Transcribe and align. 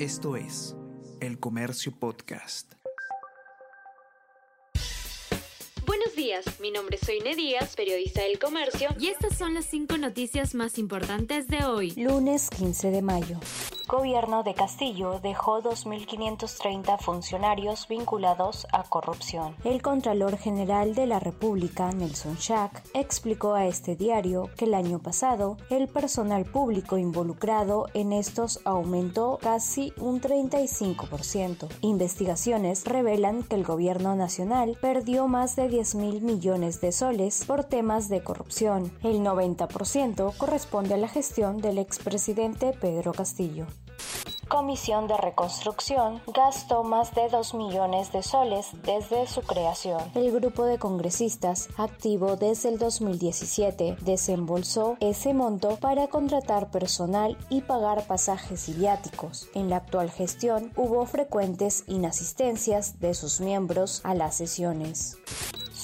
Esto 0.00 0.34
es 0.34 0.74
El 1.20 1.38
Comercio 1.38 1.92
Podcast. 1.96 2.72
Buenos 5.86 6.16
días, 6.16 6.44
mi 6.58 6.72
nombre 6.72 6.96
es 7.00 7.06
Soine 7.06 7.36
Díaz, 7.36 7.76
periodista 7.76 8.22
del 8.22 8.40
Comercio, 8.40 8.88
y 8.98 9.06
estas 9.06 9.38
son 9.38 9.54
las 9.54 9.66
cinco 9.66 9.96
noticias 9.96 10.56
más 10.56 10.78
importantes 10.78 11.46
de 11.46 11.64
hoy. 11.64 11.92
Lunes 11.92 12.50
15 12.50 12.90
de 12.90 13.02
mayo. 13.02 13.38
Gobierno 13.86 14.42
de 14.42 14.54
Castillo 14.54 15.20
dejó 15.20 15.60
2.530 15.60 16.98
funcionarios 16.98 17.86
vinculados 17.86 18.66
a 18.72 18.82
corrupción. 18.82 19.54
El 19.62 19.82
Contralor 19.82 20.38
General 20.38 20.94
de 20.94 21.06
la 21.06 21.20
República, 21.20 21.92
Nelson 21.92 22.36
Schack, 22.38 22.82
explicó 22.94 23.52
a 23.52 23.66
este 23.66 23.94
diario 23.94 24.48
que 24.56 24.64
el 24.64 24.72
año 24.72 25.00
pasado 25.00 25.58
el 25.68 25.86
personal 25.88 26.46
público 26.46 26.96
involucrado 26.96 27.88
en 27.92 28.14
estos 28.14 28.60
aumentó 28.64 29.38
casi 29.42 29.92
un 29.98 30.18
35%. 30.20 31.68
Investigaciones 31.82 32.86
revelan 32.86 33.42
que 33.42 33.56
el 33.56 33.64
gobierno 33.64 34.16
nacional 34.16 34.78
perdió 34.80 35.28
más 35.28 35.56
de 35.56 35.68
10 35.68 35.94
mil 35.96 36.22
millones 36.22 36.80
de 36.80 36.90
soles 36.90 37.44
por 37.44 37.64
temas 37.64 38.08
de 38.08 38.22
corrupción. 38.22 38.90
El 39.02 39.20
90% 39.20 40.34
corresponde 40.38 40.94
a 40.94 40.98
la 40.98 41.08
gestión 41.08 41.60
del 41.60 41.76
expresidente 41.76 42.72
Pedro 42.72 43.12
Castillo. 43.12 43.66
Comisión 44.48 45.08
de 45.08 45.16
Reconstrucción 45.16 46.20
gastó 46.32 46.84
más 46.84 47.14
de 47.14 47.28
2 47.28 47.54
millones 47.54 48.12
de 48.12 48.22
soles 48.22 48.70
desde 48.84 49.26
su 49.26 49.40
creación. 49.42 50.00
El 50.14 50.32
grupo 50.32 50.64
de 50.64 50.78
congresistas, 50.78 51.68
activo 51.76 52.36
desde 52.36 52.68
el 52.68 52.78
2017, 52.78 53.96
desembolsó 54.02 54.96
ese 55.00 55.34
monto 55.34 55.76
para 55.76 56.08
contratar 56.08 56.70
personal 56.70 57.36
y 57.48 57.62
pagar 57.62 58.06
pasajes 58.06 58.68
y 58.68 58.74
viáticos. 58.74 59.48
En 59.54 59.70
la 59.70 59.76
actual 59.76 60.10
gestión 60.10 60.72
hubo 60.76 61.04
frecuentes 61.06 61.84
inasistencias 61.86 63.00
de 63.00 63.14
sus 63.14 63.40
miembros 63.40 64.00
a 64.04 64.14
las 64.14 64.36
sesiones 64.36 65.18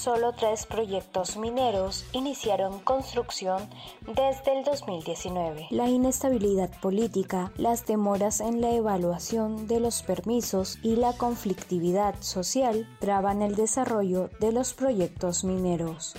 solo 0.00 0.32
tres 0.32 0.64
proyectos 0.64 1.36
mineros 1.36 2.06
iniciaron 2.12 2.80
construcción 2.80 3.68
desde 4.06 4.58
el 4.58 4.64
2019. 4.64 5.66
La 5.70 5.90
inestabilidad 5.90 6.70
política, 6.80 7.52
las 7.58 7.84
demoras 7.84 8.40
en 8.40 8.62
la 8.62 8.70
evaluación 8.70 9.66
de 9.66 9.78
los 9.78 10.02
permisos 10.02 10.78
y 10.82 10.96
la 10.96 11.12
conflictividad 11.12 12.14
social 12.20 12.88
traban 12.98 13.42
el 13.42 13.56
desarrollo 13.56 14.30
de 14.40 14.52
los 14.52 14.72
proyectos 14.72 15.44
mineros. 15.44 16.14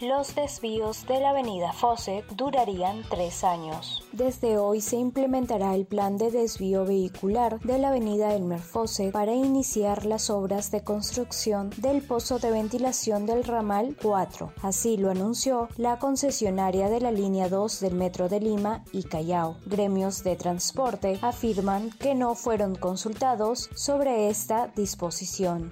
Los 0.00 0.34
desvíos 0.34 1.06
de 1.06 1.20
la 1.20 1.28
avenida 1.28 1.74
Fosse 1.74 2.24
durarían 2.34 3.02
tres 3.10 3.44
años. 3.44 4.02
Desde 4.12 4.56
hoy 4.56 4.80
se 4.80 4.96
implementará 4.96 5.74
el 5.74 5.84
plan 5.84 6.16
de 6.16 6.30
desvío 6.30 6.86
vehicular 6.86 7.60
de 7.60 7.76
la 7.76 7.90
avenida 7.90 8.34
Elmer 8.34 8.60
Fosse 8.60 9.10
para 9.12 9.34
iniciar 9.34 10.06
las 10.06 10.30
obras 10.30 10.70
de 10.70 10.82
construcción 10.82 11.68
del 11.76 12.00
pozo 12.00 12.38
de 12.38 12.50
ventilación 12.50 13.26
del 13.26 13.44
ramal 13.44 13.94
4. 14.00 14.54
Así 14.62 14.96
lo 14.96 15.10
anunció 15.10 15.68
la 15.76 15.98
concesionaria 15.98 16.88
de 16.88 17.02
la 17.02 17.12
línea 17.12 17.50
2 17.50 17.80
del 17.80 17.94
Metro 17.94 18.30
de 18.30 18.40
Lima 18.40 18.82
y 18.92 19.02
Callao. 19.02 19.58
Gremios 19.66 20.24
de 20.24 20.34
transporte 20.34 21.18
afirman 21.20 21.90
que 21.90 22.14
no 22.14 22.34
fueron 22.34 22.74
consultados 22.74 23.68
sobre 23.74 24.30
esta 24.30 24.68
disposición. 24.68 25.70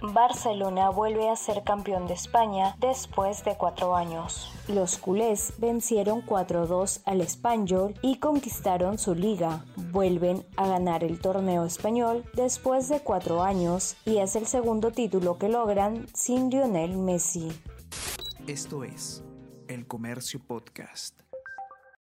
Barcelona 0.00 0.90
vuelve 0.90 1.28
a 1.28 1.36
ser 1.36 1.64
campeón 1.64 2.06
de 2.06 2.14
España 2.14 2.76
después 2.78 3.44
de 3.44 3.56
cuatro 3.56 3.96
años. 3.96 4.52
Los 4.68 4.96
culés 4.98 5.52
vencieron 5.58 6.24
4-2 6.24 7.02
al 7.04 7.20
Espanyol 7.20 7.94
y 8.02 8.18
conquistaron 8.18 8.98
su 8.98 9.14
liga. 9.14 9.64
Vuelven 9.90 10.44
a 10.56 10.68
ganar 10.68 11.02
el 11.04 11.20
torneo 11.20 11.64
español 11.64 12.24
después 12.34 12.88
de 12.88 13.00
cuatro 13.00 13.42
años 13.42 13.96
y 14.04 14.18
es 14.18 14.36
el 14.36 14.46
segundo 14.46 14.92
título 14.92 15.38
que 15.38 15.48
logran 15.48 16.06
sin 16.14 16.50
Lionel 16.50 16.96
Messi. 16.96 17.48
Esto 18.46 18.84
es 18.84 19.24
El 19.66 19.86
Comercio 19.86 20.40
Podcast. 20.46 21.27